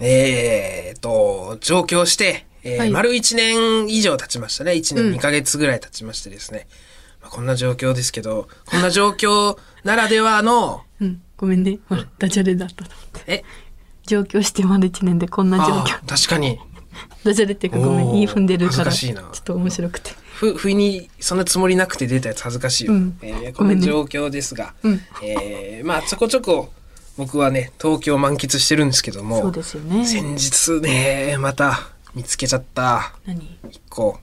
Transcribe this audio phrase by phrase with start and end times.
[0.00, 4.72] えーと、上京して、えーはい丸1年以上経ちましたね。
[4.72, 6.66] 1うん年2ヶ月ぐらい経ちましてですね。
[7.22, 11.22] まあ、こんな状況ですけど、こんな状況ならではの、 うん。
[11.36, 11.78] ごめんね。
[11.88, 13.32] ほら、ダジャレだったと思って。
[13.32, 13.44] え、
[14.06, 16.00] 上京してまだ1年でこんな状あ況。
[16.00, 16.58] ー確かに。
[17.24, 18.92] ダジャレっていうかごめん、言い踏んでるから。
[18.92, 20.10] ちょっと面白くて。
[20.34, 22.92] ふ、不意にそんなつもりなくて出たやつ恥ずかしいよ。
[22.94, 26.72] うんえーこんごめねなん状況ですが、うんえーまあちょこちょこ
[27.20, 30.06] 僕はね、東京を満喫してるんですけども、そうですよね。
[30.06, 31.78] 先日ね、また
[32.14, 33.12] 見つけちゃった。
[33.26, 33.58] 何？
[33.70, 34.18] 一個。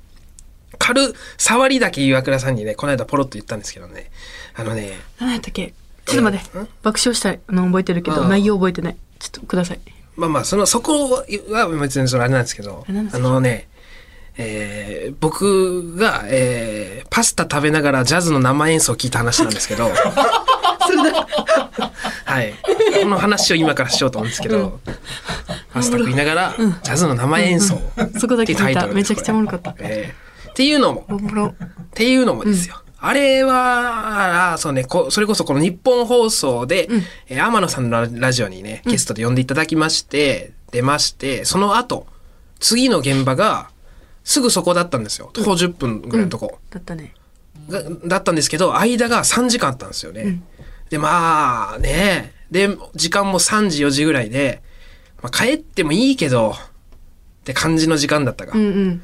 [0.80, 4.10] 軽、触りだけ岩倉さんにね、この間ポロッと言ったんですけどね。
[4.56, 5.74] あのね、何やったっけ？
[6.06, 6.50] ちょっと待って。
[6.82, 8.98] 爆笑したの覚えてるけど、うん内容覚えてない。
[9.20, 9.80] ちょっとください。
[10.16, 13.18] まあまあ、その、そこは別にそのあれなんですけど、あすか？
[13.18, 13.68] あのね、
[14.38, 19.90] えー僕が、えーパスタ食べながらジャズの生演奏を聞いた話なんですけど、
[22.26, 22.54] はい。
[23.02, 24.80] この話を今からしようと思うんですけど、
[25.74, 27.80] パスタ食いながら、ジャズの生演奏
[28.20, 28.88] そこだけ聞いた。
[28.88, 29.76] めちゃくちゃおもろかった。
[29.80, 31.06] えーっていうのも。
[31.12, 31.56] っ
[31.94, 32.82] ていうのもですよ。
[33.00, 42.08] あれは、あそうね、こそれこそこの日本放送で、うんえー天野さんのララジオにね、ゲストで呼んでいただきまして、出まして、その後、
[42.60, 43.70] 次の現場が、
[44.24, 45.30] すぐそこだったんですよ。
[45.32, 46.58] 徒歩10分ぐらいのとこ。
[46.72, 47.14] だったね。
[47.70, 50.42] がだったんですけど、間が3時間あったんですよね。
[50.88, 54.62] んで、まあね、で、時間も3時4時ぐらいで、
[55.22, 56.56] まあ、帰ってもいいけど、っ
[57.44, 58.54] て感じの時間だったが。
[58.54, 59.02] うんうん。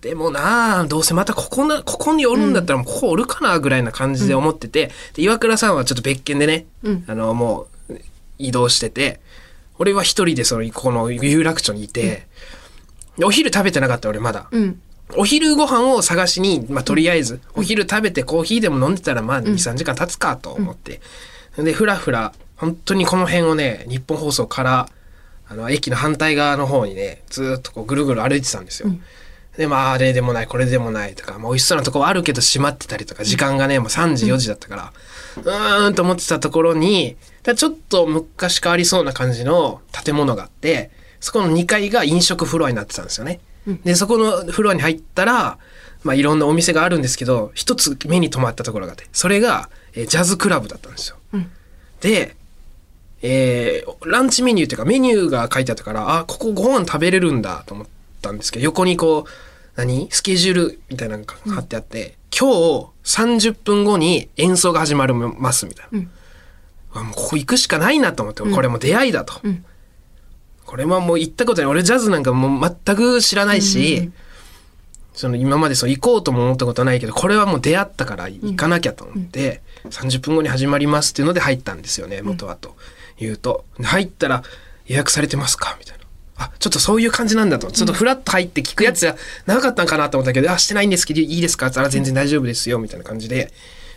[0.00, 8.00] でもなあ、どうせまたここな、ここにおるんだったらもうここおるかなぐらいな感じで思ってて、で、岩倉さんはちょっと別件でね、うんあの、もう
[8.38, 9.20] 移動してて、
[9.78, 12.26] 俺は一人でその、この有楽町にいて、
[13.16, 14.48] でお昼食べてなかった俺まだ。
[14.50, 14.80] うん。
[15.16, 21.00] お昼ご飯を探しに、まあ、とりあえず、お昼食べてコーヒーでも飲んでたら、まあ、2、3時間経つかと思って。
[21.56, 24.88] で、ふらふら、本当にこの辺をね、日本放送から、
[25.48, 28.88] あの、駅の反対側の方にね、ずーっとこうぐるぐる歩いてたんですよ。
[29.56, 34.92] で、まあ、あれでもない、これでもないとか、まあ、美味しそうなとこはあるけど閉まってたりとか、時間がね、もう3時、4時だったから、
[35.36, 40.90] うーんと思ってたところに、だちょっと昔変わりそうな感じの建物があって、
[41.20, 43.40] そこの2階が飲食フロアになってたんですよね。
[43.84, 45.58] で、そこのフロアに入ったら、
[46.02, 51.16] まあ、いろんなお店があるんですけど、一つ目に留まったところがあって、それが、えージャズクラブだったんですよ。
[51.32, 51.50] うん。
[52.00, 52.34] で、
[53.22, 57.86] えーランチメニューっていうかメニューが書いてあったから、あ、ここご飯食べれるんだと思っ
[58.20, 59.30] たんですけど、横にこう、
[59.76, 60.08] 何？
[60.10, 65.98] スケジュールみたいなのが貼ってあって、今日30分後に演奏が始まりますみたいな。
[65.98, 66.10] うん。
[66.94, 69.40] あもうここ行くしかないなと思って、これもう出会いだと。
[69.44, 69.64] うん
[70.72, 71.70] これはもう行ったことない。
[71.70, 74.10] 俺ジャズなんかもう全く知らないし、
[75.12, 79.60] その今までそう行こうとも思ったことないけど、これはもう出会ったから行かなきゃと思って、
[79.90, 82.74] 30分後に始まりますっていうので入ったんですよね、元はと
[83.18, 83.66] 言うと。
[83.78, 84.42] で入ったら
[84.86, 85.76] 予約されてますか？
[85.78, 86.04] みたいな。
[86.36, 87.70] あ、ちょっとそういう感じなんだと。
[87.70, 91.66] ちょっとフラッと入って聞くやつが長かったんかなと思ったけど、あ、してないんですけどいいですか？
[91.66, 93.52] って言ったら全然大丈夫ですよ、みたいな感じで。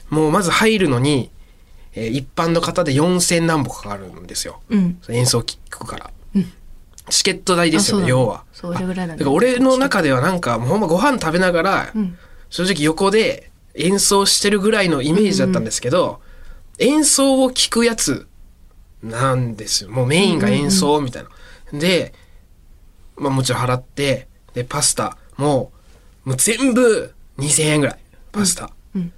[0.09, 1.29] もうまず入るのに、
[1.93, 4.59] えー一般の方で4000何歩かかるんですよ。
[4.67, 4.99] うん。
[5.07, 6.11] 演奏聞くから。
[7.09, 8.43] チケット代ですよね、要は。
[8.53, 12.17] それぐらいだから俺の中ではなんか、もうほんまご飯食べながら、ん
[12.49, 16.21] 正直横で演奏してるぐらいのイメージだったんですけど、
[16.79, 18.27] 演奏を聞くやつ
[19.03, 19.91] なんですよ。
[19.91, 21.23] もうメインが演奏みたい
[21.71, 21.79] な。
[21.79, 22.13] で、
[23.17, 25.72] まあもちろん払って、で、パスタも、
[26.23, 27.99] もう全部2000円ぐらい。
[28.31, 28.72] パスタ。
[28.95, 29.11] うん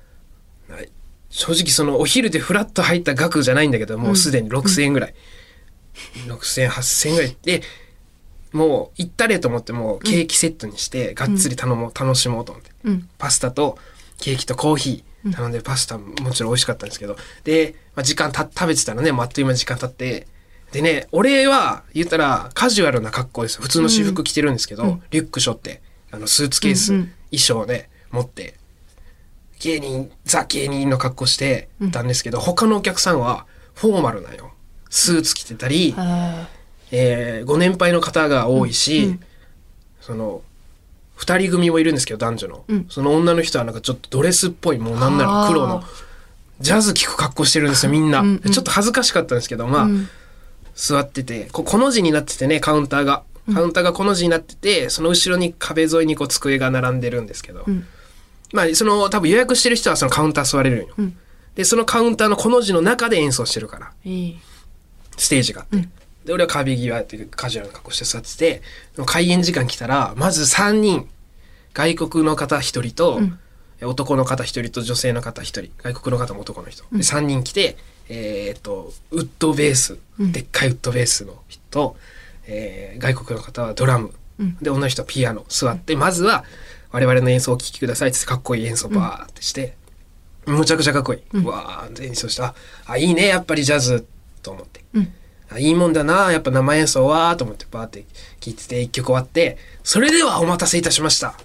[0.70, 0.90] はい
[1.30, 5.14] 正直そのお昼でフラッと入った額じゃないんだけど、もうすでに6000円ぐらい。
[6.28, 7.38] 6000円、8000円ぐらい。
[7.44, 7.62] で、
[8.54, 12.72] もう行ったれと思ってもうケーキセットにして、がっつり頼もう、楽しもうと思って。
[12.86, 13.10] うん。
[13.18, 13.78] パスタと
[14.20, 15.34] ケーキとコーヒー。
[15.34, 15.52] 頼ん。
[15.52, 20.28] で、パスタももちろん美味しかったんですけど、で、まあ、時間た食べてたらね、もうあっという間に時間経って、
[20.72, 23.62] でね、俺は言ったらカジュアルな格好ですよ。
[23.62, 25.82] 普通の私服着てるんですけど、リュック背負って、
[26.12, 27.14] あのスーツケース、うんうん。
[27.32, 28.56] 衣装をね、持って、
[29.60, 34.52] 芸人、ザ芸人の格好してたんですけど、他のお客さんはフォーマルなよ。
[34.90, 36.48] スーツ着てたり、あ
[36.92, 39.20] えーご年配の方が多いし、うん。
[40.02, 40.42] その
[41.16, 42.86] 二人組もいるんですけど男女の、うん。
[42.90, 45.84] その女の人はなんかちょっとドレスっぽいもうなんなら黒の
[46.60, 50.10] ジャズ聴く格好してるんですよみんな、うんうんちょっと恥ずかしかったんですけどまあ、うん。
[50.76, 53.24] 座っててここの字になっててねカウンターが。
[53.54, 57.86] カウンターがこの字になっててその後ろに壁沿いにこう机が並んでるんですけど、ん。
[58.52, 61.18] まあその多分予約してる人はそのカウンター座れるんよ、うん。
[61.56, 63.92] でそのカウンターのこの字の中で演奏してるから。
[64.04, 64.40] いい。
[65.18, 65.88] ステージがあって。
[66.26, 68.62] で、俺は壁際っていうカジュアルな格好して座ってて、
[69.06, 71.08] 開演時間来たら、まず3人、
[71.74, 73.22] 外国の方1人と、
[73.82, 76.84] 男の方1人と女性の方1人、外国の方も男の人。
[76.92, 77.78] で、3人来て、
[78.10, 81.98] えーっと、ウッドベース、でっかいウッドベースの人と、
[82.46, 84.58] えー外国の方はドラム、うん。
[84.62, 86.44] で女の人はピアノ座って、まずは
[86.92, 89.76] 我々の演奏をお聴きくださいってかっこいい演奏バーってして、
[90.46, 91.44] むちゃくちゃかっこいい、うん。
[91.46, 92.56] わーって演奏した
[92.86, 94.06] あいいねやっぱりジャズ
[94.48, 94.84] と思って。
[94.94, 95.14] うん。
[95.50, 98.04] あいいもんだなやっぱ生演奏はと思ってバーって
[98.40, 101.36] 聴いてて一曲終わってそれではお待たせいたしました。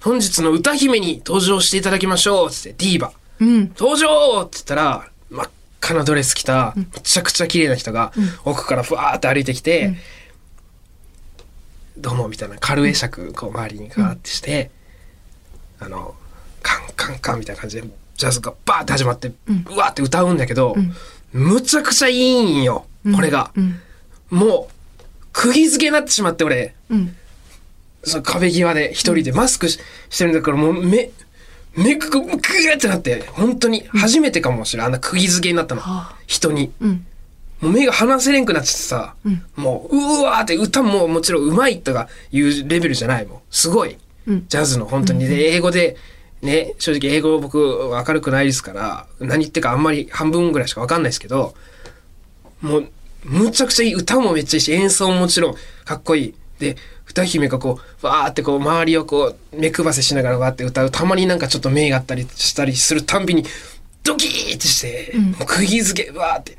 [0.00, 3.12] 本日の歌姫に登場していただきましょうつってディーバ。
[3.40, 3.68] うん。
[3.78, 5.50] 登場って言ったら真っ
[5.80, 8.12] 赤なドレス着ためちゃくちゃ綺麗な人が
[8.44, 9.96] 奥からふわーって歩いてきて
[11.98, 14.70] 「どうも」みたいな軽会釈こう周りにガーってして、
[15.80, 16.14] あの
[16.62, 20.76] カンカンカンみたいな感じでジャズがバーって始まって、うわーって歌うんだけど、
[21.32, 22.86] むちゃくちゃいいんよ。
[23.14, 23.50] これが。
[23.56, 23.80] うん。
[24.30, 24.72] もう
[25.32, 26.74] 釘付けになってしまって俺。
[26.90, 27.16] うん。
[28.04, 29.78] その壁際で一人でマスクし
[30.10, 31.10] してるんだからもう目
[31.76, 35.80] 目くぐーってなって本当に初めてかもしれないあんな釘付けになったの。
[35.80, 36.16] はあ。
[36.26, 36.72] 人に。
[36.80, 37.06] うん。
[37.60, 39.42] もう目が離せれんくなっちゃってさ、うん。
[39.56, 43.40] もううわーって歌ももちろんうまいとかいうレベルじゃないもん。
[43.50, 43.96] すごい。
[44.26, 44.44] うん。
[44.48, 45.26] ジャズの本当に。
[45.26, 45.96] で英語で
[46.42, 51.54] ね正直英語僕明るくないですから何言ってるかあんまり半分ぐらいしか分かんないですけど
[52.60, 52.92] もう
[53.24, 55.54] むちゃくちゃいい歌もめっちゃいいし演奏ももちろん
[55.84, 56.34] かっこいい。
[56.58, 56.76] で
[57.08, 60.90] 歌姫がこうわーってこう周りをこう目くばせしながらわーって歌う。
[60.90, 63.44] たまになんかちょっと目があったりしたりするたんびに
[64.04, 66.58] ドキーってして、もう釘付けわーって。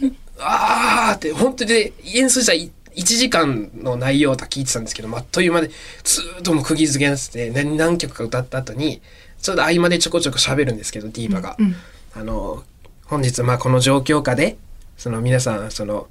[0.38, 1.32] あーって。
[1.32, 2.58] 本当にで演奏したら
[2.96, 5.70] 1時間の内容とか聞いてたんですけど、あっという間で
[6.02, 9.02] ずーっともう釘付けになってて何何曲か歌った後に
[9.40, 11.56] ちょっと合間でちょこちょこ喋るんですけどディーバが。
[11.58, 11.76] うん
[12.16, 12.62] あの
[13.06, 14.56] 本日まあこの状況下で
[14.96, 16.08] その皆さんその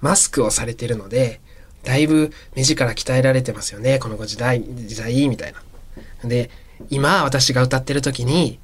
[0.00, 1.40] マスクをされてるので
[1.82, 6.28] だいぶ目力鍛えられてますよねこのご時代時代みたいな。
[6.28, 6.50] で
[6.90, 8.58] 今私が歌ってる時に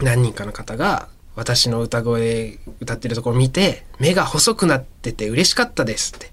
[0.00, 6.30] 何人かの方が私の歌声歌ってるとこ見て目が細くなってて嬉しかったですって、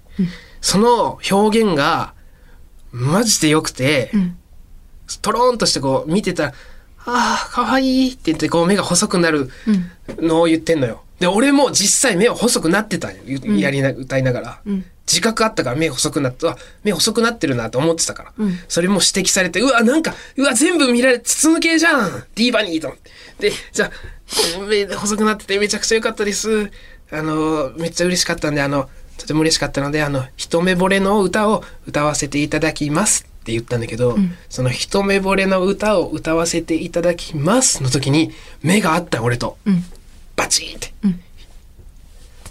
[0.60, 2.14] その表現が
[2.92, 4.36] マジで良くて、うん。
[5.20, 6.54] トローンとしてこう見てたら
[7.04, 10.26] 「ああかわいい」って言ってこう目が細くなるうん。
[10.26, 11.02] のを言ってんのよ。
[11.18, 13.18] で俺も実際目は細くなってたんよ。
[13.24, 18.58] ゆやりな歌いながら、うん自覚あったから目細くなったあ目細くなってるなと思ってたから、うん。
[18.68, 22.24] それも指摘されてうわなんかうわ全部見られ筒抜けじゃん。
[22.34, 22.98] ディーバにと思っ
[23.38, 23.50] て。
[23.50, 23.90] でじゃあ
[24.68, 26.70] 目細くなっててめちゃくちゃ良かったです。
[27.10, 28.88] あのめっちゃ嬉しかったんであの
[29.18, 34.16] とても嬉しかったのであの一目惚れの歌を歌わせていただきますって言ったんだけど、
[34.48, 38.30] その一目惚れの歌を歌わせていただきますの時に
[38.62, 39.84] 目があった俺とうん。
[40.34, 41.20] バチーって、うん。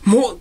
[0.06, 0.40] もう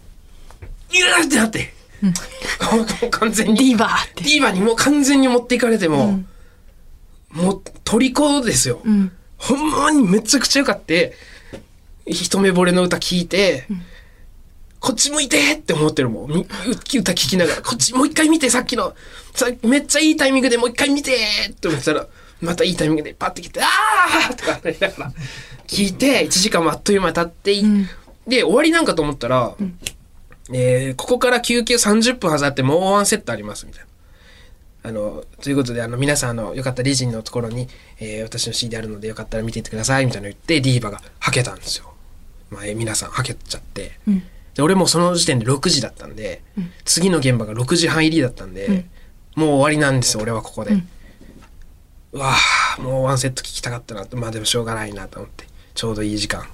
[0.92, 1.72] いやーってなって、
[3.10, 3.56] 完全に。
[3.56, 4.24] ディーバーって。
[4.24, 6.26] ディーバにもう完全に持っていかれても、うん。
[7.32, 9.12] もう虜ですよ、うん。
[9.36, 11.14] ほんまにめちゃくちゃよかって
[12.06, 13.66] 一目惚れの歌聞いて、
[14.80, 16.30] こっち向いてって思ってるもん。
[16.30, 16.46] み
[16.98, 18.94] 歌聞きながらこっちもう一回見てさっきの
[19.34, 21.16] さめっちゃいいタイミングでもう一回見て
[21.50, 22.06] って思ってたら
[22.40, 23.66] またいいタイミングでパッて来て「あ
[24.30, 25.12] あ!」とかなりながら
[25.66, 27.88] 聞いて1時間もあっという間経ってい、ん。
[28.26, 29.54] で終わりなんかと思ったら、
[30.52, 33.86] えーここから休憩30分挟ってもうワンセットありますみたいな。
[34.82, 37.68] あの、ということで、あの、皆さん、あの、よかったらレジのところに、
[37.98, 41.92] えー私の CD あるので、よかったら見ていってください、みたいなの言って、ディーバがはけたんですよ。
[42.50, 43.98] まあ、えー皆さんはけちゃって。
[44.08, 44.22] うん
[44.54, 48.90] で、俺もその時点で6時だったんで、うん次の現場が6時半入りだったんで、うん
[49.36, 50.72] もう終わりなんですよ、俺はここで。
[52.12, 52.32] うわ
[52.78, 56.44] あもうワンセット聞きたかったなと、まあでもしょうがないなと思って、ちょうどいい時間、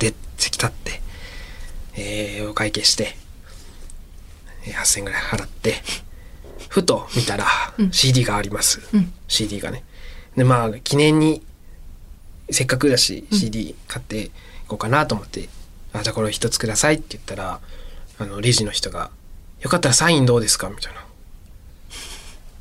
[0.00, 1.00] で、席立って、
[1.96, 3.23] えーお会計して、えー
[4.72, 5.74] 8000円ぐらい払って、
[6.68, 7.46] ふと見たら、
[7.92, 8.80] CD があります。
[8.92, 9.84] うん CD がね。
[10.36, 11.42] で、まあ、記念に、
[12.50, 14.30] せっかくだし、CD 買ってい
[14.68, 15.48] こうかなと思って、
[15.92, 17.60] あ、じゃあこれ一つくださいって言ったら、
[18.18, 19.10] あの、レジの人が、
[19.60, 21.04] よかったらサインどうですかみたいな。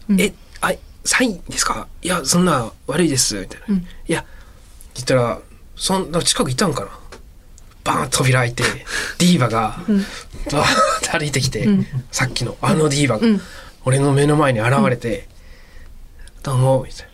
[0.09, 0.73] うんえ、あ、
[1.05, 1.87] サインですか？
[2.01, 3.35] いや、そんな悪いです。
[3.39, 3.65] みたいな。
[3.69, 4.25] うんいや、
[4.95, 5.39] 言ったら、
[5.75, 6.91] そんな近くいたんかな
[7.83, 8.63] バーン扉開いて、
[9.17, 10.03] ディーバが、バーンっ
[11.01, 13.41] て歩いてきて、うんさっきのあのディーバが、うん
[13.85, 15.27] 俺の目の前に現れて、
[16.41, 17.11] どうも、みたいな。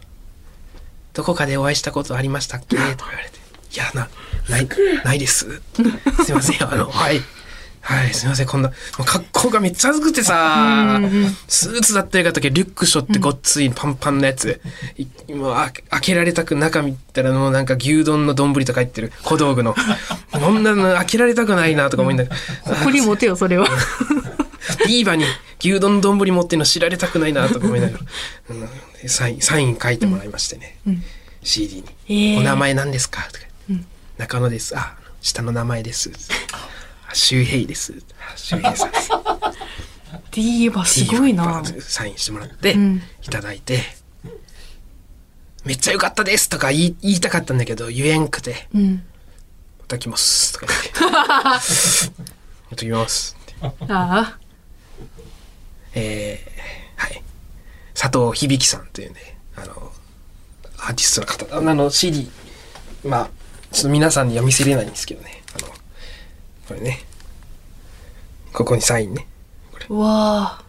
[1.14, 2.76] どこかでお会いしたことありましたっけ？
[2.76, 3.40] とか言われて。
[3.74, 4.08] いや、な、
[4.48, 4.70] ない、
[5.04, 5.62] ないです。
[6.24, 7.22] すいません、あの、はい。
[7.90, 14.62] はい、すいません、こんな、もう格好がめっちゃ暑くてさうんうん、スーツだったらよかったけど、リュック背負ってごっついパンパンなやつ。
[14.96, 19.74] いもうあ開けられたく中見たらもうなんか牛丼の丼とか入ってる小道具の。
[20.32, 22.76] こんなの開けられたくないなとか思いながら。
[22.76, 25.26] 誇り持てよそれはディーバに
[25.60, 28.04] 牛丼丼持ってるの知られたくないなとか思いながら、
[28.52, 28.70] うん
[29.10, 30.78] サイン、サイン書いてもらいましてね。
[30.88, 31.02] ん
[31.42, 31.84] CD に、
[32.36, 33.86] えーお名前何ですかとか、うん
[34.18, 34.78] 中野です。
[34.78, 36.12] あ、下の名前です。
[37.10, 37.94] あ周平です。
[38.20, 39.10] あ周平さんです。
[40.32, 41.64] ディーバすごいな。
[41.82, 43.82] サインしてもらって、うんいただいて、
[45.66, 48.94] めっちゃ良かったですとか言い言いたかったんだけど、言えんくて、うん。
[48.94, 49.00] い
[49.88, 50.90] ただきますとか言って。
[50.90, 53.56] いただきますって。
[53.62, 54.40] ああ。
[55.96, 57.24] えーはい。
[57.94, 59.92] 佐藤響さんというね、あの、
[60.78, 62.30] アーティストの方、あの CD、
[63.04, 63.30] まあ、
[63.72, 65.42] ちょっと皆さんには見せれないんですけどね、
[66.70, 67.00] これね、
[68.54, 69.28] ここにサインね。
[69.90, 70.64] うわあ。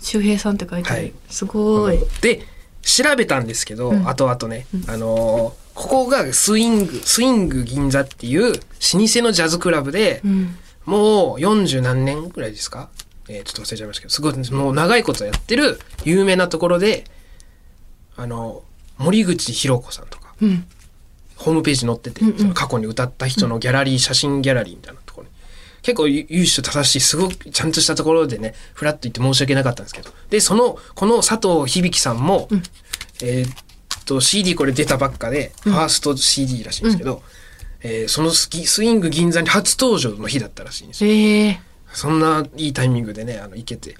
[0.00, 1.02] 周平さんって書いてある。
[1.02, 1.98] はいすごい。
[2.22, 2.40] で、
[2.82, 8.60] 調べたんですけど、うん後々ね、あのーここがスイング、スイング銀座っていう老舗
[9.22, 10.56] のジャズクラブで、うん。
[10.86, 12.88] もう40何年ぐらいですか？
[13.28, 17.04] えーちょっと忘れちゃいましたけど、すごい、もう長いことやってる有名なところで、
[18.16, 18.62] あの、
[18.96, 20.64] 森口博子さんとか、うん。
[21.36, 25.00] ホームページ載ってて、うんうんその過去に歌った人のギャラリー、写真ギャラリーみたいな。
[25.86, 30.10] 結構優秀正しい、すごくちゃんとしたところでね、フラッと言って申し訳なかったんですけど。
[30.30, 32.62] で、その、この佐藤響さんも、うん。
[33.22, 37.22] えーっと、CD これ出たばっかで、ファースト CD らしいんですけど、
[37.82, 41.10] えーそのスキスイング銀座に初登場の日だったらしいんですよ。
[41.12, 41.60] ええ
[41.92, 43.94] そんないいタイミングでね、あの、行けて、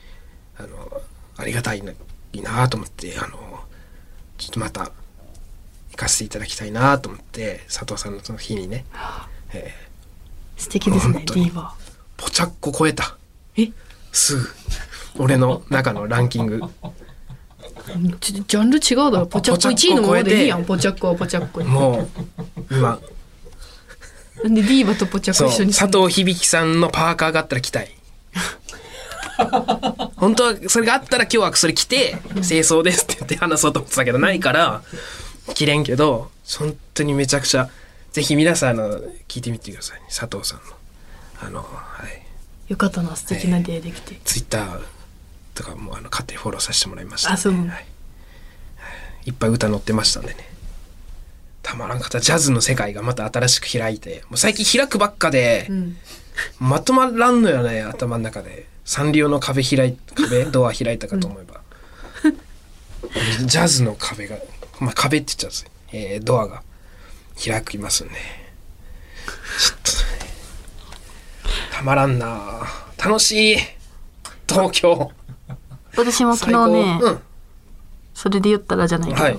[0.59, 1.01] あの、
[1.37, 1.97] ありがたいな、い
[2.33, 3.61] いなと思って、あの、
[4.39, 4.91] ちょっとまた、
[5.93, 8.85] 行かせていただきたいなと思って、佐藤さんのその日にね、
[9.53, 9.86] えー
[10.57, 11.75] 素敵ですね、本当にディーバ
[12.17, 13.17] ポチャッコ超えた。
[13.57, 13.69] ー。
[13.69, 13.73] え？
[14.13, 14.49] すぐ。
[15.19, 16.61] 俺の中のランキング。
[18.21, 19.27] ジャンル違うだろ。
[19.27, 20.65] ポチャッコポチャ1位のまッコ超えてまでいいやん。
[20.65, 21.69] ポチャッコはポチャッコに。
[21.69, 22.09] もう、
[22.71, 23.01] 今、
[24.43, 26.05] なんでディーバとポチャッコ一緒に佐の？
[26.05, 27.91] 藤響さんのパーカーがあったら着たい。
[30.17, 34.83] 本当はそれがあったら今日はそれ着て清掃ですって言って話そうと思ってたけどないから
[35.55, 37.69] 着れんけど本当にめちゃくちゃ
[38.17, 40.65] ぜひ皆さんあの聞いてみてください、佐藤さんの。
[41.39, 42.23] あのはい。
[42.67, 44.19] よかったな、素敵な出会いできて。
[44.25, 44.81] ツイッター
[45.55, 47.53] とかもあの勝手にフォローさせてもらいました、あそう。
[47.53, 47.87] はい、
[49.27, 49.31] い。
[49.33, 50.49] っぱい歌載ってましたんでね。
[51.63, 52.21] たまらんかった。
[52.21, 54.23] ジャズの世界がまた新しく開いて。
[54.31, 55.97] もう最近開くばっかで、うん。
[56.59, 58.67] まとまらんのよね頭の中で。
[58.87, 61.61] サンリオの壁開い壁ドア開いたかと思えば、
[63.45, 64.39] ジャズの壁が、
[64.81, 66.63] まあ、壁って言っちゃうんですえードアが
[67.43, 68.11] 開きますね。
[69.59, 69.91] ちょっと
[70.25, 70.31] ね。
[71.73, 72.63] たまらんな。
[73.03, 73.57] 楽しい。
[74.49, 75.11] 東京。
[75.97, 77.21] 私も昨日ね、うん。
[78.15, 79.39] それで言ったらじゃないけど、はい。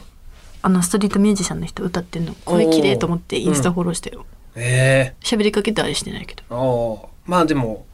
[0.61, 4.25] あのストリートミュージシャンの人歌ってんの声綺麗と思ってインスタフォローしてよ。
[4.55, 6.43] え喋、りかけてあれしてないけど。
[6.49, 7.29] ー、おー。
[7.29, 7.85] まあでも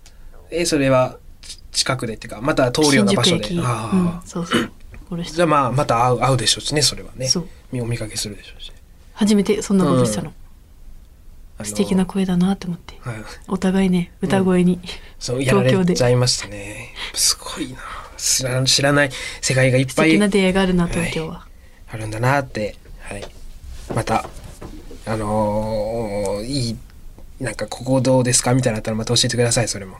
[0.50, 3.44] えーそれはち近くでっていうかまた通るような場所で。
[3.44, 3.66] 新宿駅。
[3.66, 4.08] あうん。
[4.10, 4.72] ー、そうそう。
[5.24, 7.28] じゃあまあまた会う会うでしょうしねそれはね。
[7.28, 7.48] そう。
[7.72, 8.72] 見お見かけするでしょうし
[9.24, 10.34] 初めてそんなことしたの、
[11.58, 12.98] あの素敵な声だなって思って。
[13.01, 13.15] はい。
[13.48, 14.80] お互いね歌声に、
[15.20, 15.94] そうやら東京で。
[15.94, 16.94] れちゃいましたね。
[17.13, 17.77] すごいな。
[18.18, 19.10] 知ら知らない。
[19.42, 20.12] 世界がいっ素ぱい。
[20.12, 21.48] 敵な出会いがあるな東京は、
[21.89, 22.75] あるんだなって。
[23.00, 23.24] はい。
[23.94, 24.30] また
[25.06, 26.77] あのーいい
[27.39, 29.98] なんかここどうですかみたいなのあったらまた教えてくださいそれも。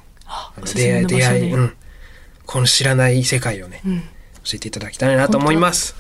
[0.74, 1.74] 出会い出会い、うん、
[2.46, 4.00] この知らない世界をね、うん。
[4.00, 5.96] 教えていただきたいなと思います。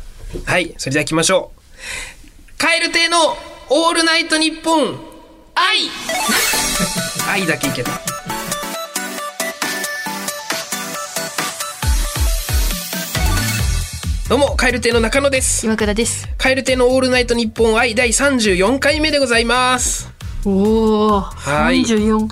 [0.46, 0.74] はい。
[0.77, 1.63] それでは行きましょう
[2.63, 3.38] 蛙亭の
[3.70, 4.98] 「オールナイトニッポン。
[5.53, 5.89] 愛」
[7.29, 7.91] 愛だけいけた。
[14.29, 15.65] どうも蛙亭の中野です。
[15.65, 16.29] 今倉です。
[16.38, 20.10] 蛙亭のオールナイトニッポン愛第34回目でございます。
[20.46, 21.82] おおはい。
[21.82, 22.29] 34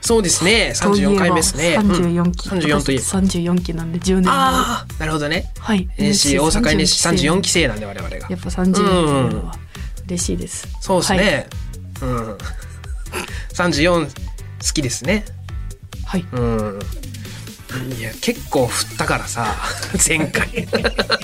[0.00, 0.74] そうですね。
[0.80, 1.76] といえば34回目ですね。
[1.76, 3.04] 34期、うん、34といえば。
[3.04, 5.50] 34期なんで10年前ああなるほどね。
[5.58, 5.88] はい。
[5.98, 8.16] 大阪 NSC 34期生生なんで我々が。
[8.16, 9.61] やっぱ30年っていうのは
[10.06, 11.18] 嬉しいです、そうですはい。
[11.24, 11.46] ね、
[12.02, 12.38] うん。
[13.54, 14.12] 34好
[14.74, 15.24] きですね。
[16.04, 16.24] はい。
[16.32, 16.78] うん。
[17.98, 19.54] いや結構振ったからさ
[20.06, 20.68] 前回。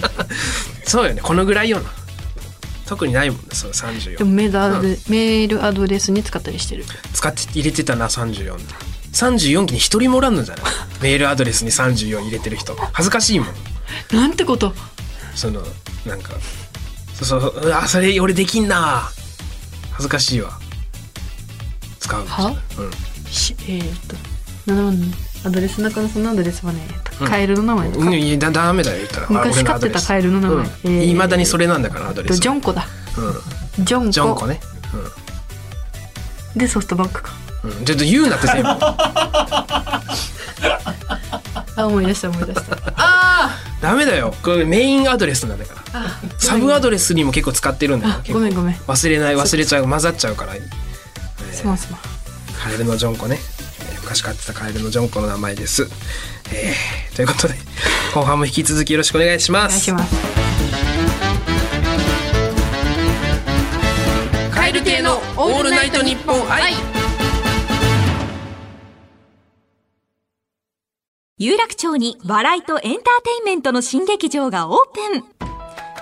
[0.86, 1.20] そうよね。
[1.22, 1.90] このぐらいよな。
[2.86, 6.86] 特にないもんねそうで34もメールアドレ、メールアドレスに使ったりしてる。
[7.12, 8.74] 使って入れてたな34って
[9.12, 10.64] 34期に一人もおらんのじゃない？
[11.02, 12.74] メールアドレスに34入れてる人。
[12.92, 13.54] 恥ずかしいもん。
[14.12, 14.74] なんてこと。
[15.34, 15.62] その
[16.06, 16.32] なんか
[17.22, 17.60] そうそう。
[17.64, 19.08] うわそれ俺できんな。
[19.92, 20.50] 恥ずかしいわ。
[21.98, 22.54] 使うは？
[23.30, 24.16] しえー、っと
[24.72, 24.96] 7番
[25.44, 26.80] アドレス中野さんのアドレスはね、
[27.20, 27.26] うん。
[27.26, 29.26] カエルの名前とか、うんいやだダメだよ言ったら。
[29.28, 30.66] 昔飼ってたカエルの名前。
[30.66, 32.86] えーいまだにそれなんだからアドレとスジョンコだ。
[33.78, 33.84] うん。
[33.84, 34.10] ジョンコ。
[34.10, 34.60] ジョンコね。
[36.56, 37.32] でソフトバンクか。
[37.64, 38.68] うん、うん、ちょっと言うなって全部。
[41.76, 42.76] あ思い出した思い出した。
[42.96, 44.34] あダメだよ。
[44.42, 46.00] これメインアドレスなんだから。
[46.00, 48.14] あサブアドレスにも結構使ってるんだよ。
[48.32, 48.74] ごめんごめん。
[48.74, 50.60] 忘れない忘れちゃう混ざっちゃうから、え
[51.52, 52.00] すまんすまん。
[52.58, 53.38] カエルのジョンコね、
[53.80, 55.86] えー昔飼ってたカエルのジョンコの名前です、
[56.50, 57.54] えーということで
[58.14, 59.90] 後半も引き続きよろしくお願いします。
[59.90, 60.18] お願いしま
[64.50, 64.50] す。
[64.50, 66.74] カエル亭のオールナイトニッポン愛
[71.40, 73.00] 有楽町に笑いとエンターテ
[73.38, 75.24] インメントの新劇場がオープン。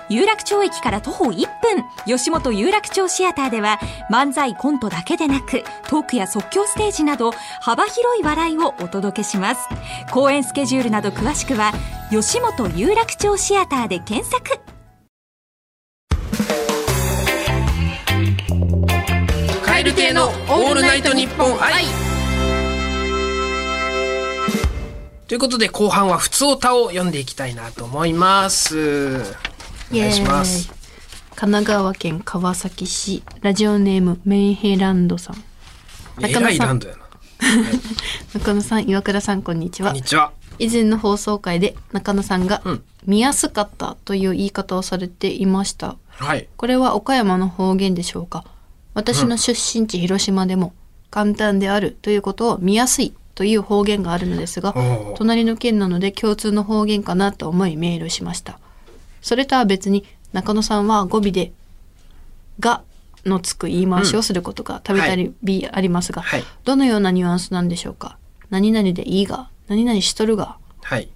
[0.09, 1.47] 有楽町駅から徒歩1分。
[2.07, 3.79] 吉本有楽町シアターでは
[4.09, 9.61] 漫才コントだけでなくトークや即興ステージなど幅広い笑いをお届けします。
[10.11, 11.71] 公演スケジュールなど詳しくは
[12.09, 14.59] 吉本有楽町シアターで検索。
[19.63, 22.06] カエル亭のオールナイトニッポン愛。
[25.27, 29.17] ということで後半は「ふつおた」を読んでいきたいなと思います。
[29.91, 30.69] お願いします。
[31.35, 35.43] 神奈川県川崎市ラジオネームメンヘランドさん。
[36.25, 37.01] えらいランドやな。
[38.33, 39.89] 中野さん 岩倉さんこんにちは。
[39.89, 40.31] こんにちは。
[40.59, 42.83] 以前の放送回で中野さんがうん。
[43.05, 45.97] 見やすかったという言い方をされていました。
[46.07, 46.47] はい。
[46.55, 48.45] これは岡山の方言でしょうか。
[48.93, 50.73] 私の出身地広島でも
[51.11, 54.73] 簡単であるということを見やすいという方言があるのですが
[55.15, 58.59] 隣の県なので共通の方言かなと思いメールしました。
[59.21, 61.51] それとは別に中野さんは語尾で
[62.59, 62.81] 「が」
[63.25, 66.43] のつく言い回しをすることがたびたびありますが、はい。
[66.63, 68.17] どのようなニュアンスなんでしょうか？
[68.49, 71.07] 何々でいいが何々しとるがはい。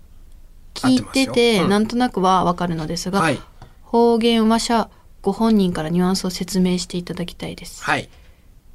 [0.75, 1.70] 聞いててうん。
[1.70, 3.40] なんとなくはわかるのですが、はい。
[3.82, 4.90] 方言話者
[5.24, 7.84] ご本人からニュアンスを説明していただきたいです。
[7.84, 8.10] はい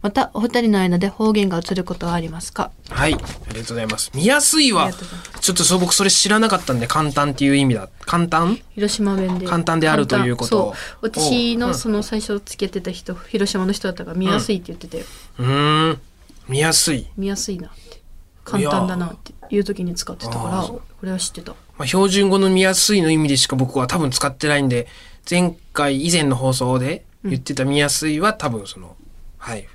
[0.07, 2.71] またお二人の間で方言が映ることはありますか？
[2.91, 3.15] はい。
[3.15, 4.13] ありがとうございます。
[4.15, 4.93] 見やすいは
[5.41, 7.89] ちょっとそう僕それ知らなかったんで簡単っていう意味だ。
[8.03, 8.61] 簡単？
[8.77, 9.49] 広島弁で。
[9.49, 10.49] 簡単であるということ。
[10.49, 11.09] そう。
[11.09, 15.01] 私のその最初つけてた人、広島の人だったから見やすいって言ってて、
[15.41, 16.01] うーん。
[16.49, 17.09] 見やすい。
[17.17, 18.01] 見やすいなって。
[18.45, 21.51] 簡単だなっていう時に使ってたからこれは知ってた。
[21.77, 24.87] まあ、標準語の見やすいの意味でしか僕は多分使ってないんで
[25.29, 28.95] 前回以前の放送で言ってた見やすいは多分その、
[29.39, 29.67] はい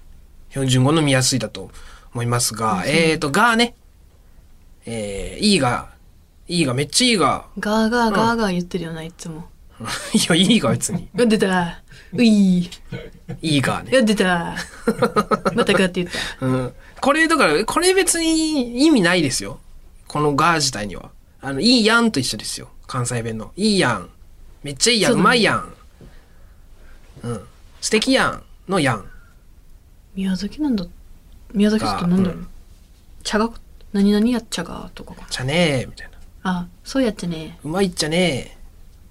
[0.51, 1.71] 標準語の見やすいだと
[2.13, 3.75] 思いますが、えーとがね。
[4.85, 5.89] えー、いいが
[6.47, 7.45] いいがめっちゃいいが。
[7.59, 9.47] ガーガーガーガー言ってるよないつも。
[10.13, 11.07] いやいいが別に。
[11.15, 11.81] やってた
[12.13, 12.59] うい。
[12.59, 12.69] い
[13.41, 14.55] いがね、やってた
[15.55, 16.07] またガーって言っ
[16.39, 16.45] た。
[16.45, 19.59] うん、これだからこれ別に意味ないですよ。
[20.07, 21.09] このが自体には。
[21.41, 22.67] あのいいやんと一緒ですよ。
[22.85, 23.51] 関西弁の。
[23.55, 24.09] いいやん。
[24.61, 25.11] めっちゃいいやん。
[25.13, 25.73] う,、そうまいやん。
[27.23, 27.41] うん。
[27.79, 29.05] 素敵やんのやん
[30.15, 30.85] 宮崎なんだ
[31.53, 32.47] 宮崎ってなんだろう、うん。
[33.23, 33.49] 茶が
[33.93, 35.27] 何々やっちゃがとかかな？
[35.29, 36.17] じゃねえみたいな。
[36.43, 38.57] あそうやっちゃねうまいっちゃね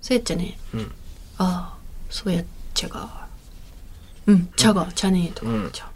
[0.00, 0.92] そうやっちゃねえうん。
[1.38, 1.78] ああ
[2.10, 3.28] そうやっちゃが。
[4.26, 5.50] うん茶が茶ねとか。
[5.50, 5.70] うん。
[5.72, 5.90] 茶。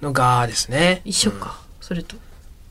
[0.00, 1.02] のがですね。
[1.04, 2.16] 一緒か、それと。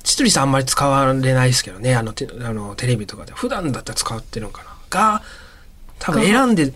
[0.03, 3.33] 千鳥さんあんまり使われないですけどねあのテあのテレビとかで。
[3.33, 4.69] 普段だったら使ってるのかな？
[4.89, 5.21] が
[5.99, 6.27] 多分が。
[6.27, 6.73] 選んで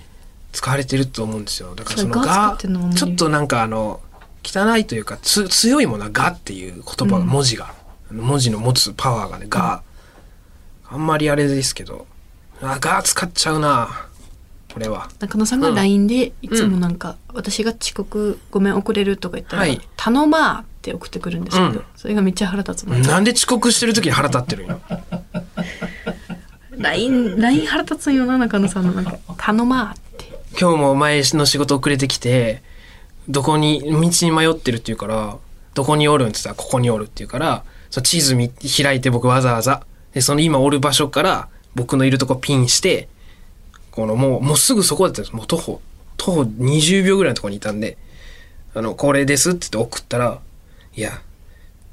[0.51, 1.75] 使われてると思うんですよ。
[1.75, 4.01] だからそのがちょっとなんかあの
[4.43, 7.27] 汚いというかつ強いものはがっていう言葉がうん。
[7.27, 7.73] 文字が、
[8.09, 9.83] あの文字の持つパワーがねが、
[10.89, 12.07] あんまりあれですけど
[12.61, 14.07] あが使っちゃうな
[14.73, 15.09] これは。
[15.19, 15.75] 中野さんがうん。
[15.75, 19.81] LINE でいつもなんか、私が遅刻ごめん遅れるとか言ったら「はい。
[19.97, 21.83] 頼まー」って送ってくるんですけど、うん。
[21.95, 24.81] それがめっちゃ腹立つのなんで遅刻してる時に腹立ってるんよ
[26.71, 30.41] LINE LINE 腹立つんよな中野さんのなんか「頼まー」って。
[30.59, 32.61] 今日も前の仕事遅れてきて
[33.29, 35.37] どこに道に迷ってるって言うから
[35.73, 43.07] どこにおるんって言ったらここにおるって言うからその地図見開いて僕わざわざでその今おる場所から僕のいるとこピンして
[43.91, 45.35] このもうもうすぐそこだったんです。
[45.35, 45.81] もう徒歩
[46.17, 47.97] 徒歩20秒ぐらいのとこにいたんで
[48.73, 50.39] 「あのこれです」って言って送ったら
[50.95, 51.21] 「いや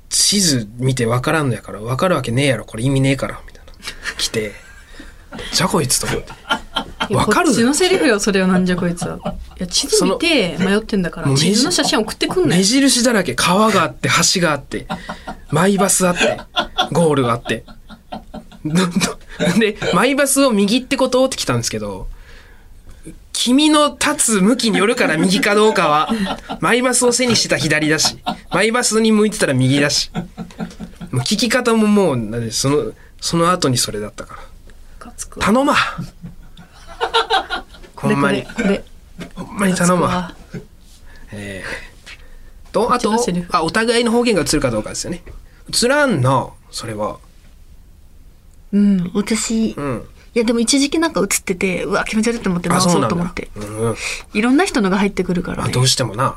[0.08, 2.64] 地図見て分からんのやから分かるわけねえやろ。
[2.64, 3.72] これ意味ねえから」みたいな。
[4.16, 4.52] 来て
[5.52, 6.32] 「じゃこいつ」と思って。
[7.10, 7.46] わかる？
[7.46, 9.18] こっちのセリフよそれはなんじゃこいつは。
[9.58, 14.86] いや地図見て迷ってんだから地図の写真送ってくんな目よ印だらけ川があって橋があって
[15.50, 16.38] マイバスあって
[16.92, 17.64] ゴールがあって。
[18.64, 22.08] どどでマイバスを右ってことって来たんですけど
[23.32, 26.10] 君の立つ向きによるから右かどうかは
[26.60, 28.18] マイバスを背にしてたら左だし
[28.50, 30.10] マイバスに向いてたら右だし。
[31.10, 34.40] もう聞き方ももうなんでそのその後にそれだったから。
[34.42, 34.46] ム
[34.98, 35.46] カつくわ。
[35.46, 35.74] 頼ま
[37.96, 38.38] ほこれこんまに。
[38.38, 38.84] れこれ
[39.34, 40.34] ほんまに頼むわ。
[41.32, 43.12] えー、とあと
[43.50, 45.22] あお互いの方言が映るかどうかですよね。
[45.84, 47.18] 映らんなそれは。
[48.72, 49.10] うん。
[49.14, 50.08] 私、いうん。
[50.34, 53.16] やでも一時期なんか映っててうわ気持ち悪いと思って直そうあそうなんだ。
[53.16, 53.96] と思ってうんうん。
[54.34, 55.70] いろんな人のが入ってくるからね。
[55.70, 56.36] あどうしてもな。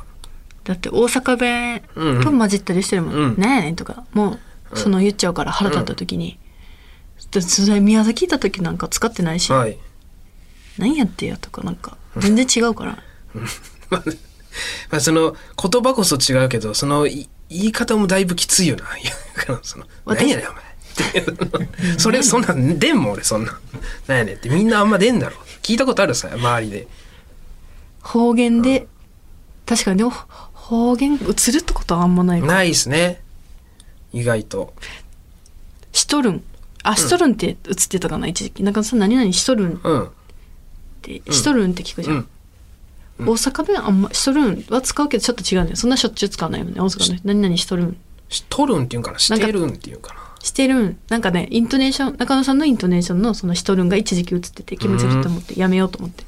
[0.63, 2.23] だって大阪弁うんうん。
[2.23, 3.35] と混じったりしてるもん、うん。
[3.37, 4.03] ねえねんとか。
[4.13, 4.39] も
[4.73, 6.39] うその言っちゃうから腹立った時に、
[7.31, 9.77] でそれ宮崎行った時なんか使ってないし、はい。
[10.77, 13.03] 何やってよとかなんか全然違うから
[13.89, 14.03] まあ、
[14.89, 18.85] まあ、その言葉こそ違うけど、そのい言い方もだいぶきついよな。
[19.61, 20.19] その、私？
[20.21, 20.61] 何やねん、お前。
[21.99, 23.59] それ、そんなん、出んもん俺、そんなん。
[24.07, 25.35] なんやねんって、みんなあんま出んだろ。
[25.61, 26.87] 聞いたことあるさ、周りで。
[28.01, 28.87] 方言で
[29.65, 30.11] 確かにでも
[30.53, 33.21] 方言映るってことはあんまないないっすね。
[34.11, 34.73] 意外と。
[35.91, 36.43] しとるん
[36.83, 37.55] あしとるんって映っ
[37.89, 40.09] てたかな一時期なんかさ何々しとるんっうん。
[41.01, 42.27] てしとるんって聞くじゃん、
[43.19, 43.29] うん。
[43.29, 45.75] 大阪弁あんましとるんは使うけどちょっと違うんだよ。
[45.75, 47.97] そんなしょっちゅう使わないもんね大阪の人何々しとるん
[48.29, 49.19] しとるんっていうんかな。
[49.19, 50.21] してるんっていうんかな？
[50.43, 56.23] してるんなんかねイントネーション中野さんのイントネーションのそのしとるんが一時期映ってて気持ち悪いと思ってやめようと思って。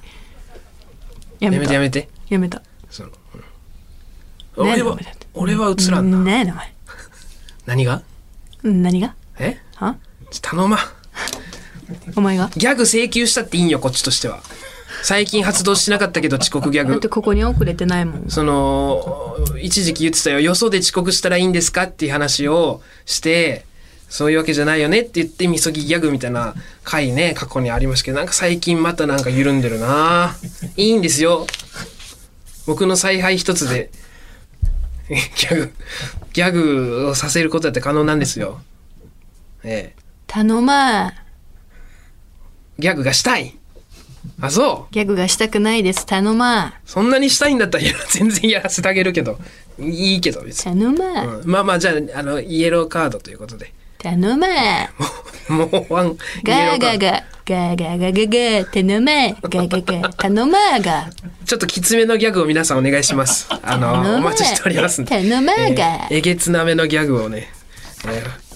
[1.40, 2.10] ややめてやめて。
[2.30, 2.62] やめた。
[2.90, 3.10] その、
[4.56, 4.70] うん。
[4.70, 4.98] 俺は
[5.34, 6.20] 俺は映らんな。
[6.20, 6.52] ねん。
[6.52, 6.74] お前？
[7.66, 8.04] 何が？
[8.64, 9.16] うん何が？
[9.40, 9.58] え？
[9.76, 9.98] は？
[10.42, 10.80] 頼まん。
[12.16, 12.50] お前が？
[12.56, 14.42] ギャグ請求したっていいんよ、こっちとしては。
[15.04, 17.10] 最近発動しなかったけど遅刻ギャグだって。
[17.10, 20.40] ここに遅れてないもんその、一時期言ってたよ。
[20.40, 23.66] よそで遅刻したらいいんですかっていう話をして、
[24.08, 30.38] そういうわけじゃないよねって言って、みそぎギャグみたいな回ね、過去にありましたけど、なんか最近またなんか緩んでるな
[30.78, 31.48] いいんですよ。
[32.66, 33.92] 僕の采配一つで、
[35.10, 35.74] ギャグ、
[36.32, 38.62] ギャグをさせることだって可能なんですよ。
[39.66, 40.02] ええ。
[40.28, 41.12] 頼まー
[42.80, 43.58] ギャグがしたい。
[44.42, 44.94] あ、そう。
[44.94, 46.06] ギャグがしたくないです。
[46.06, 49.38] 頼まそんなにしたいんだったらいや全然やらせてあげるけど。
[49.80, 51.50] いいけど別ーに、頼まーうん。
[51.50, 53.74] まあまあじゃああのイエローカードということで。
[54.04, 61.10] 頼まーもうワンイエロガーーカードガーガーガーガーガーガーガー頼まーガーガーガー頼まーが
[61.46, 67.48] ちょっときつめのギャグを皆さんお願いしますあのお待ちしておりますんで頼まーがえーえげつなめのギャグをね、
[68.06, 68.53] えー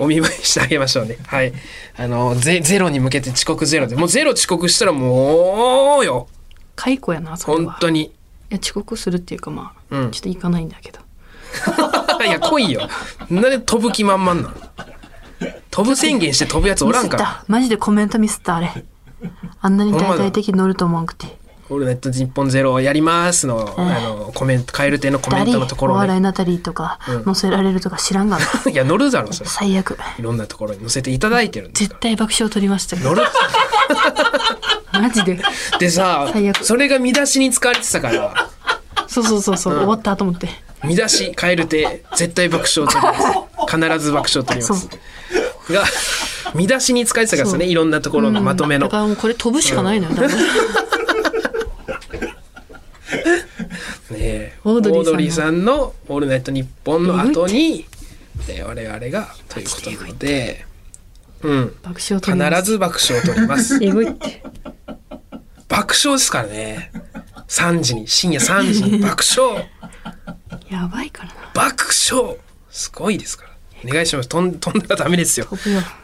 [0.00, 1.18] お見舞いしてあげましょうね。
[1.26, 1.52] はい。
[1.96, 3.96] あのゼゼロに向けて遅刻ゼロで。
[3.96, 6.26] もうゼロ遅刻したらもうよ。
[6.74, 7.72] 解雇やなそれは。
[7.72, 8.04] 本当に。
[8.04, 8.10] い
[8.48, 10.10] や遅刻するっていうかまあ、うん。
[10.10, 11.00] ちょっと行かないんだけど。
[12.24, 12.88] いや来いよ。
[13.28, 14.54] なんで飛ぶ気満々なの？
[15.70, 17.24] 飛ぶ宣言して飛ぶやつおらんから。
[17.24, 17.44] た。
[17.46, 18.84] マジでコメントミスったあれ。
[19.60, 21.26] あんなに大々的に乗ると思わんくて
[21.70, 25.98] オールナイト日本ゼロをやりますの、あの、コメント、カエル亭のコメン誰トのところね。
[25.98, 29.48] お笑いナタリーとか載せられるとか知らんがな、 いや、乗るだろ、それ。
[29.48, 29.96] 最悪。
[30.18, 33.02] いろんなところに載せていただいてるんですか絶対爆笑取りましたよ。
[33.04, 33.08] ら。
[33.10, 33.22] 乗る。
[35.00, 35.40] マジで。
[35.78, 36.64] でさ最、悪。
[36.64, 38.50] それが見出しに使われてたから、
[39.06, 40.48] そうそうそうそう、終わったと思って。
[40.82, 43.76] 見出し、カエル亭、絶対爆笑取ります。
[43.76, 44.88] 必ず爆笑取ります。
[45.72, 45.84] が、
[46.54, 48.86] 見出しに使われてたからですね、いろんなところのまとめの。
[48.86, 48.96] だか。
[48.98, 50.30] らもうこれ飛ぶしかないのよ、多分
[54.10, 57.86] ねえオードリーさんのオードリーさんの「オールナイトニッポン」の後に、
[58.48, 60.66] えー我々がということなので、
[61.42, 63.78] うん、必ず爆笑を取ります。
[65.68, 66.90] 爆笑ですからね。
[67.48, 69.68] 3時に、深夜3時に爆笑。
[70.70, 71.34] やばいからな。
[71.54, 72.36] 爆笑。
[72.70, 73.49] すごいですから。
[73.84, 74.28] お願いします。
[74.28, 75.46] 飛ん飛んだらダメですよ。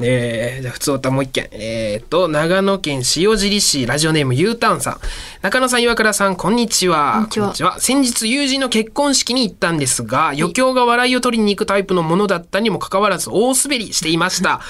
[0.00, 1.48] えー、じゃあ普通歌もう一件。
[1.52, 5.00] えー、っと、長野県塩尻市ラジオネーム U ターンさん。
[5.42, 7.28] 中野さん、岩倉さん、こんにちは。
[7.30, 14.60] こんにちは先日友人の結婚式に行ったんですが、余興が笑いを取りに行くタイプのものだったにもかかわらず大滑りしていました。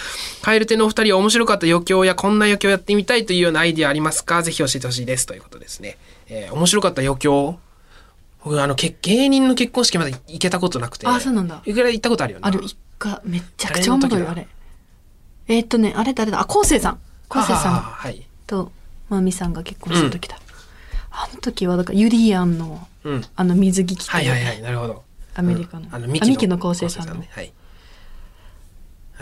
[0.43, 4.43] カエルテのお二人は面白かった余興やこんな余興やってみたいというようなアイディアありますか？
[4.43, 5.27] ぜひ教えてほしいです。
[5.27, 5.97] ということですね。
[6.29, 7.59] えー、面白かった余興？
[8.47, 11.09] 僕、あの、け芸人の結婚式まで行けたことなくて。
[11.09, 11.63] あそうなんだ。
[11.67, 12.43] いくら行ったことあるよね。
[12.47, 12.61] ある。
[12.63, 14.47] 一回めっちゃくちゃおもろいよあれ。
[15.49, 16.39] えーっとねあれ誰だ？
[16.41, 17.01] あ昴生さん。
[17.29, 17.81] 昴生あさん。
[17.81, 18.25] はい。
[18.47, 18.71] と
[19.09, 20.39] まみさんが結婚した時だ、
[21.11, 23.25] あの時はだからユリアンのうん。
[23.35, 25.03] あの水着着て、はいはいはい、なるほど。
[25.35, 25.87] アメリカの。
[25.87, 25.95] うん。
[25.97, 27.29] あのあミキの昴生さんのね。
[27.33, 27.53] はい。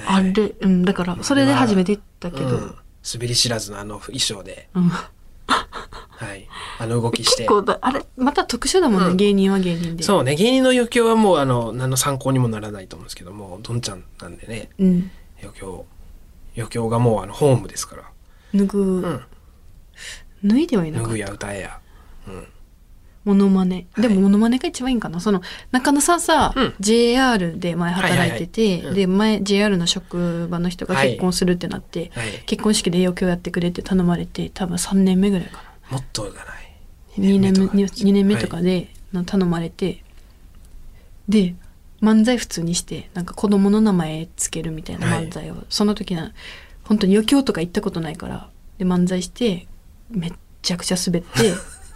[0.06, 2.74] あれうんだからそれで初めて行ったけど、うん。
[3.10, 4.90] 滑り知らずのあの衣装で、うん
[6.16, 6.48] はい。
[6.78, 7.42] あの動きして。
[7.42, 7.48] 結。
[7.48, 9.16] 構だあれまた特殊だもんね、うん。
[9.16, 10.02] 芸人は芸人で。
[10.02, 15.10] そうね、芸人の余興はもう、あの、何の参考にもならないと思うんですけども、どんちゃんなんでね、うん。
[15.42, 15.86] 余興、
[16.56, 18.02] 余興がもう、あの、ホームですから。
[18.54, 19.20] 脱ぐ、うん。
[20.44, 21.08] 脱いではいなかった。
[21.08, 21.80] 脱ぐや歌えや。
[23.24, 24.08] モノマネ、はい。
[24.08, 25.18] でもモノマネが一番いいんかな。
[25.18, 25.40] その
[25.72, 26.74] 中野さんさ、うん。
[26.78, 28.78] JR で前働いてて、はいはい。
[28.78, 28.94] はいうん。
[28.94, 32.42] で前 JR の職場の人が結婚するってなって、はい。
[32.46, 36.76] 結婚式で余興やってくれって頼まれて多分3年目ぐらいかなもっとじゃない。
[37.18, 40.02] 2年目とか2年目とかで、な頼まれて
[41.28, 41.54] で
[42.02, 46.32] 漫才普通にしてなんか子供の名前つけるみたいな漫才を、その時な
[46.82, 49.66] 本当に余興とか行ったことないからで漫才して
[50.10, 51.28] めっちゃくちゃ滑って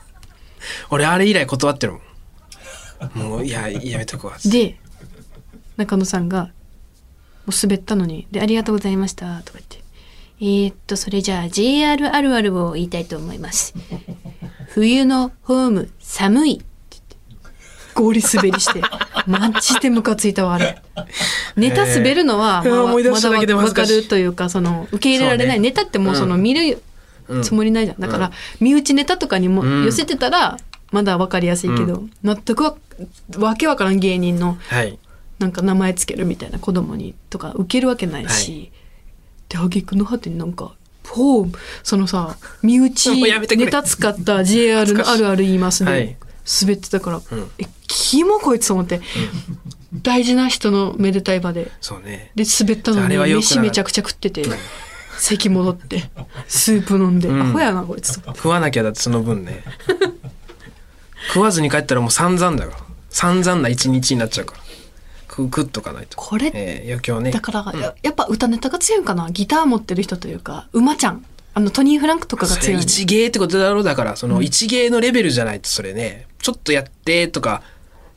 [0.90, 3.28] 俺、あれ以来断ってるもん。
[3.30, 4.36] もう、いや、やめとくわ。
[4.44, 4.78] で
[5.76, 6.50] 中野さんがも
[7.48, 9.82] う滑ったのに「でありがとうございました」とか言って
[10.40, 13.74] えーっと、それじゃあ JR あるあるを言いたいと思います。
[14.70, 17.16] 冬のホーム寒いって言って。
[17.94, 18.80] ゴリ滑りして。
[19.26, 20.80] マジでムカついたわ、あれ。
[21.56, 25.60] ネタ滑るのは、えーまだわかるというか、その、受け入れられない。
[25.60, 26.82] ねネタってもうその見る
[27.28, 28.00] うんつもりないじゃん。
[28.00, 30.56] だから、身内ネタとかにもうん寄せてたら、
[30.92, 32.76] まだわかりやすいけど、全くわ
[33.36, 34.98] わけわからん芸人のはい。
[35.38, 38.72] なんか名前つけるみたいな子供にとか受けるわけないし、
[39.48, 40.74] で挙句の果てになんか
[41.06, 41.46] ほう
[41.82, 43.22] そのさ身内
[43.56, 46.16] ネタ使った JR のあるある言いますね、はい。
[46.62, 47.22] 滑ってたから、ん。
[47.58, 49.00] えキモこいつと思って、
[50.02, 51.70] 大事な人のめでたい場で。
[51.80, 52.32] そうね。
[52.34, 54.44] で滑ったのに飯めちゃくちゃ食ってて
[55.18, 56.10] 席戻って
[56.46, 57.40] スープ飲んで、ん。
[57.40, 59.62] アホやなこいつと食わなきゃだってその分ね。
[61.28, 62.78] 食わずに帰ったらもう散々だから。
[63.10, 64.60] 散々な一日になっちゃうから。
[65.46, 66.16] とかないと。
[66.16, 67.30] これえー余興ね。
[67.30, 69.30] だから、ややっぱ歌ネタが強いんかな？
[69.30, 71.24] ギター持ってる人というか馬ちゃん。
[71.54, 77.62] あのトニー・フランクとかがそ強い一芸ってことだろうだから、その一芸のレベルじゃないとそれね、ちょっとやってとか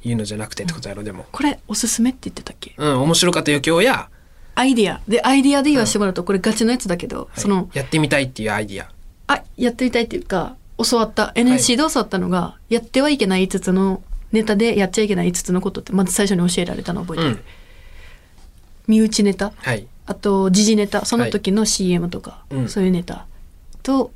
[0.04, 1.26] いうのじゃなくてってことだろうでも。
[1.32, 2.74] これおすすめって言ってたっけ？
[2.78, 4.10] うん、面白かった余興や、
[4.54, 5.02] アイディア。
[5.08, 8.90] でアイディアで言わせてもらうとこれガチのやつだけど、そのやってみたいっていうアイディア。
[9.28, 11.32] あやってみたいっていうか教わった。
[11.36, 17.40] NSC で教わったのが、やってはいけない5つのネタでやっちゃいけない5つのことってまず最初に教えられたの覚えてる、うん。
[18.88, 19.54] 身内ネタ？
[19.56, 19.88] はい。
[20.06, 21.06] あと時事ネタ？
[21.06, 22.70] その時の CM とか、うん。
[22.70, 23.26] そういうネタ。
[23.84, 24.12] と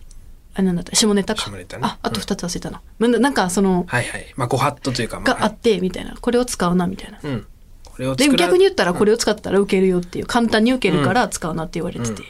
[0.53, 0.95] あなんだった？
[0.95, 1.41] 下ネタか。
[1.43, 1.83] 下ネタね。
[1.85, 4.33] ああと2つ忘れたな、まななんかそのはいはい。
[4.35, 6.15] まあ、ご法度というか、まあ、があってみたいな。
[6.19, 7.19] これを使うなみたいな。
[7.21, 7.47] うん。
[7.83, 12.23] これをで作ら逆に言ったらこれを使ったら受けるよっていう簡単に受けるから使うなって言われてて、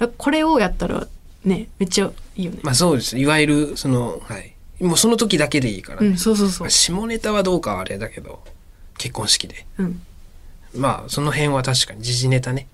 [0.00, 0.12] うん。
[0.16, 1.06] これをやったら
[1.44, 3.18] ねめっちゃいいよね、まあそうです。
[3.18, 4.53] いわゆる、その、はい。
[4.84, 6.08] もうその時だけでいいからね。
[6.08, 8.42] うんそうそうそうまあ、下ネタはどうかはあれだけど、
[8.98, 9.66] 結婚式で。
[9.78, 10.02] うん
[10.76, 12.66] まあ、その辺は確かに時事ネタね。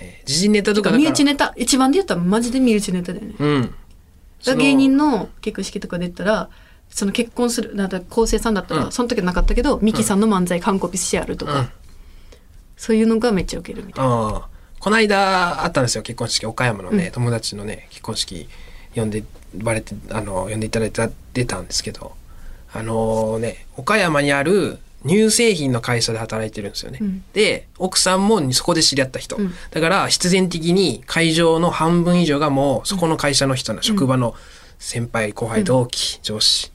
[0.00, 0.98] えー時事ネタとかだから。
[0.98, 3.74] 身内ネタ一番で言ったらマジで身内ネタだよねうん。
[4.46, 6.48] ら芸人の結婚式とかで言ったら
[6.90, 11.68] その結婚するなんか昴生さんだったら、うんその時はなかったけどミキさんの漫才完コピしてあるとか、うん
[12.76, 14.48] そういうのがめっちゃウケるみたいなああ。
[14.80, 16.44] この間あったんですよ、結婚式。
[16.44, 18.48] 岡山のね、友達のね、結婚式
[18.94, 22.14] 呼んで、バレて、あの、呼んでいただいて出たんですけど、
[22.72, 26.98] あのね、岡山にある乳製品の会社で働いてるんですよね。
[27.00, 27.24] うん。
[27.34, 29.36] で、奥さんもそこで知り合った人。
[29.36, 29.54] うん。
[29.70, 34.34] だから、必然的に会場の半分以上がもう、そこの会社の人の職場の
[34.78, 36.72] 先輩、後輩、同期、上司、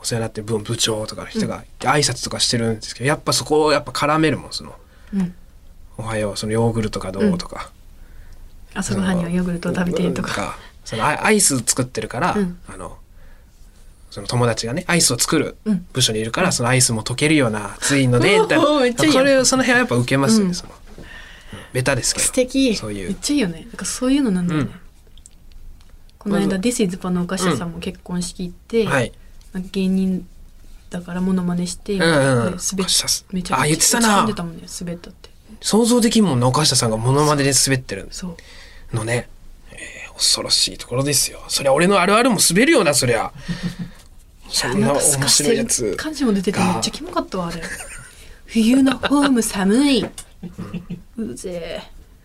[0.00, 4.74] お世話になってる部部長とかの人が、挨拶とかしてるんですけど、やっぱそこをやっぱ絡めるもん、その、
[5.12, 5.34] うん。
[5.98, 7.72] おはよう、そのヨーグルトがどうとか。
[8.74, 12.58] 朝ごはんにはヨーグルトを食べてとかそのアアイス作ってるから、うん。
[12.66, 12.96] あの
[14.10, 15.86] その友達がねアイスを作るうん。
[15.92, 18.64] 部署にいるから、そのアイスも溶けるような熱いのでみたいな。
[18.64, 18.80] こ
[19.22, 20.54] れその辺はやっぱ受けますよね、うん。
[20.54, 20.70] その。
[20.70, 20.86] うん
[21.72, 22.26] ベタですけど。
[22.26, 22.74] 素敵。
[22.74, 23.08] そういう。
[23.08, 23.60] めっちゃいいよね。
[23.66, 24.80] なんかそういうのなんだよね、うん。
[26.18, 29.12] この間「ま This is パのお菓子さんも結婚式行って、はい。
[29.72, 30.26] 芸人
[30.90, 32.52] だからモノマネして、んうんうん。
[32.54, 34.08] めちゃくちゃあ言ってたな。
[34.08, 35.30] 落ち込んでたもんね滑ったって。
[35.60, 38.08] 想像できんもんな岡下さんがモノマネで滑ってる。
[38.92, 39.35] のね、えー
[40.16, 41.40] 恐ろしいところですよ。
[41.48, 43.32] そりゃ俺のあるあるも滑るよなそりゃ。
[44.48, 47.62] そんな面白いやつ感じも出ててめっちゃキモかったわあれ。
[48.46, 50.06] 冬のホーム寒い、
[51.16, 51.82] うぜえ。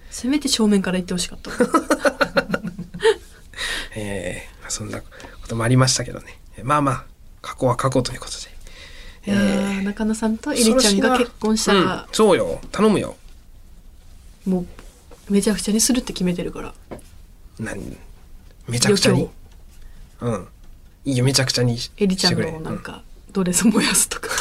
[0.09, 1.51] せめて正面から言ってほしかった。
[3.95, 5.07] えーそんなこ
[5.49, 6.39] ともありましたけどね。
[6.63, 7.05] まあまあ
[7.41, 8.51] 過去は過去ということで。
[9.27, 12.61] いやー中野さんとエリちゃんが結婚したうんら、そうよ。
[12.71, 13.17] 頼むよ。
[14.45, 14.61] も
[15.29, 16.73] うめちゃくちゃにするって決めてるから
[17.61, 17.97] 何？
[18.67, 19.29] めちゃくちゃに。
[20.21, 20.47] うん。
[21.05, 24.29] いいよめちゃくちゃにしエリちゃんのなんかドレス燃やすとか。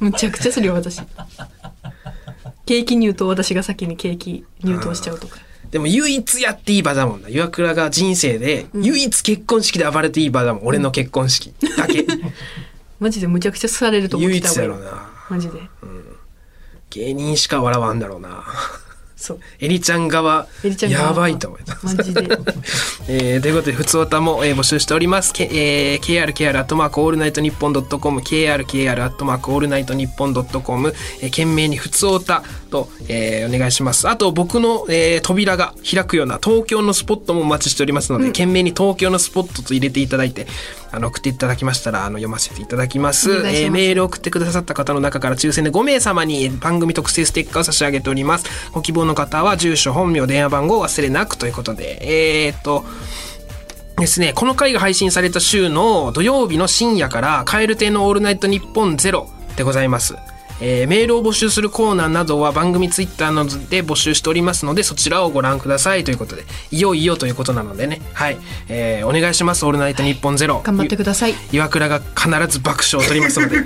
[0.00, 1.00] むちゃくちゃするよ私。
[2.66, 5.38] ケーキ入刀私が先にケーキ入刀しちゃうとか。
[5.64, 5.70] うん。
[5.70, 7.28] でも唯一やっていい場だもんな。
[7.28, 11.54] 岩倉が人生で唯一結婚式で暴れていい場だもん、俺の結婚式。
[11.76, 12.06] だけ。
[13.00, 15.10] マジでむちゃくちゃされると思って唯た一やろうな。
[15.28, 15.54] マジで。
[16.90, 18.44] 芸人しか笑わんだろうな
[19.22, 19.40] そう。
[19.60, 20.48] エリちゃん側。
[20.64, 21.96] エリちゃんがやばいと思います。
[21.96, 22.22] マジで。
[23.08, 25.32] えーということで、ふつおたも、えー募集しております。
[25.32, 34.08] けえー、krkr アットマークオールナイトニッポンドットコム、krkr アットマークオールナイトニッポンドットコム、えー、懸命にふつおたと、えーお願いします。
[34.08, 40.48] あと、僕の、えー扉が開くような東京のスポットもお待ちしておりますので、懸命に東京のスポットと入れていただいて、
[40.92, 43.28] あの、送っていただきましたら、あの、読ませていただきます。
[43.28, 48.44] ますえーメールを送ってくださった方の中から抽選で5名様に番組特製ステッカーを差し上げております。
[48.72, 52.84] ご希望の方は住所、本名、電話番号を忘れなくということで、えーっと、
[53.98, 60.14] ですね、この回が配信された週の土曜日の深夜から、カエル亭のオールナイトニッポンゼロでございます。
[60.64, 68.00] えーメールを募集するコーナーなどは番組ツイッターなどで募集しておりますのでそちらをご覧くださいということでいよいよということなのでね。
[68.14, 70.62] はい、えーお願いします「オールナイトニッポンゼロ。
[70.64, 71.34] 頑張ってください。
[71.52, 73.62] 岩倉が必ず爆笑を取りますので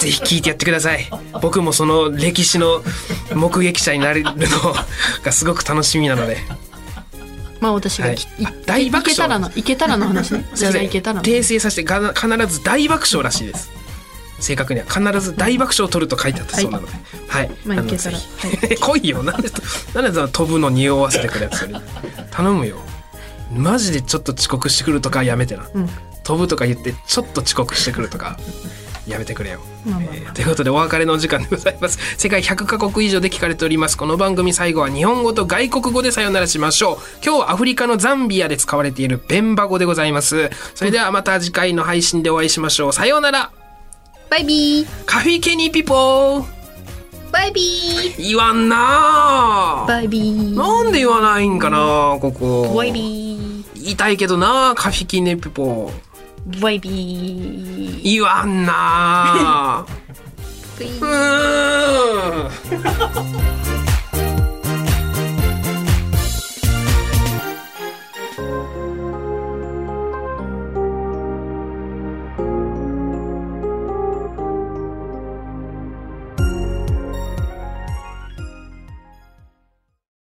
[0.00, 1.06] ぜひ聞いてやってください
[1.42, 2.82] 僕もその歴史の
[3.34, 4.34] 目撃者になれるの
[5.22, 6.38] がすごく楽しみなので
[7.60, 13.70] まあ私がき、はい大爆笑いけたらのいけたらの話ね私がいけたらの訂正させてが必ず大爆笑らしいです
[14.40, 16.92] 正確には必ず大爆笑を取ると書いてあったそうなので。
[17.28, 18.18] はい、まあいけたら。
[18.80, 19.22] 来いよ。
[19.22, 19.48] なんで
[19.94, 21.74] なんで飛ぶの匂わせてくるやつそれ
[22.30, 22.78] 頼むよ。
[23.54, 25.90] マジでちょっと遅刻してくるとかやめてな、うん。
[26.22, 28.38] 飛ぶとか言ってちょっと遅刻してくるとか
[29.06, 29.60] やめてくれよ。
[29.84, 30.14] まあまあ。
[30.14, 31.98] えーということでお別れのお時間でございます。
[32.16, 33.96] 世界100カ国以上で聞かれております。
[33.96, 36.96] この番組最後は日本語と外国語でさよならしましょう。
[37.24, 40.50] 今日はアフリカのザンビアで使われているベンバ語でございます。
[40.74, 42.92] それではまた次回の配信でお会いしましょう。
[42.92, 43.50] さようなら
[44.30, 44.86] バイビー。
[45.06, 46.44] カフィケニーピポー。
[47.32, 48.28] バイビー。
[48.28, 49.84] 言わんな。
[49.88, 50.54] バイビー。
[50.54, 52.72] なんで言わないんかなここ。
[52.76, 56.58] バイビ言いたいけどなカフィケニーピポー。
[56.58, 58.02] ーバイビー。
[58.04, 59.84] 言わんな。
[60.78, 62.46] うー
[63.86, 63.89] ん